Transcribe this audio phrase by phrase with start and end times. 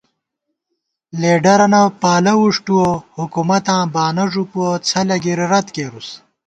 [1.21, 6.09] لیڈَرَنہ پالہ وُݭٹُوَہ، حُکُمَتاں بانہ ݫُپُوَہ، څھلَہ گِرِی رت کېرُس